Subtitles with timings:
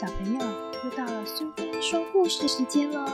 [0.00, 0.38] 小朋友，
[0.84, 3.04] 又到了苏菲说故事时间喽！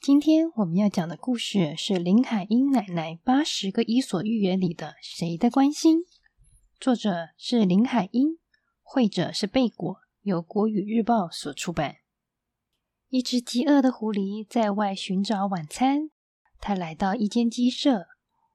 [0.00, 5.98] 今天我们要讲的故事是林海音奶奶八十个伊索寓言里的《谁的关心》，
[6.80, 8.38] 作者是林海音，
[8.82, 11.96] 绘者是贝果，由国语日报所出版。
[13.10, 16.08] 一只饥饿的狐狸在外寻找晚餐。
[16.66, 18.08] 他来到一间鸡舍，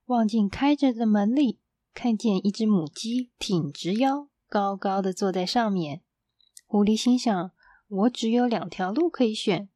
[0.07, 1.61] 望进开着的门里，
[1.93, 6.01] 看见一只母鸡挺直腰，高高的坐在上面。
[6.65, 7.51] 狐狸心想
[7.87, 9.69] ：“我只有两条路可以选，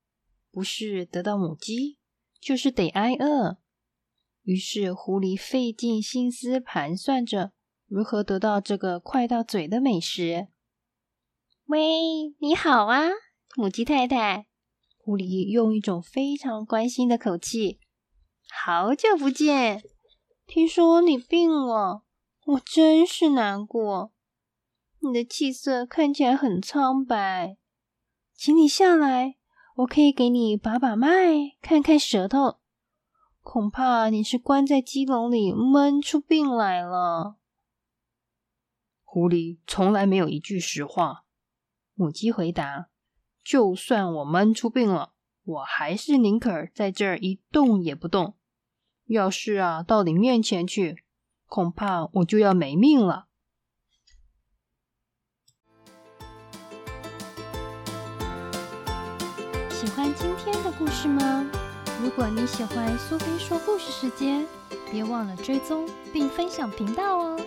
[0.51, 1.97] 不是得到母鸡，
[2.41, 3.59] 就是得挨饿。”
[4.43, 7.53] 于是，狐狸费尽心思盘算着
[7.87, 10.49] 如何得到这个快到嘴的美食。
[11.67, 13.07] 喂，你好啊，
[13.55, 14.47] 母鸡太太。
[14.97, 17.79] 狐狸用一种非常关心的口气。
[18.67, 19.83] 好久不见，
[20.47, 22.01] 听说你病了，
[22.47, 24.11] 我真是难过。
[25.01, 27.57] 你的气色看起来很苍白，
[28.33, 29.35] 请你下来，
[29.75, 32.57] 我可以给你把把脉，看看舌头。
[33.41, 37.35] 恐怕你是关在鸡笼里闷出病来了。
[39.03, 41.25] 狐狸从来没有一句实话。
[41.93, 42.89] 母鸡回答
[43.45, 48.33] ：“就算我闷出病了，我还是宁可在这儿一动也不动。”
[49.07, 51.03] 要是啊，到你面前去，
[51.47, 53.27] 恐怕我就要没命了。
[59.69, 61.45] 喜欢今天的故事吗？
[62.01, 64.45] 如果你喜欢苏菲说故事时间，
[64.91, 67.39] 别忘了追踪并分享频道哦。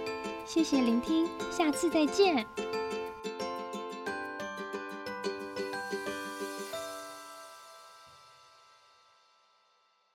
[0.46, 2.46] 谢谢聆听，下次再见。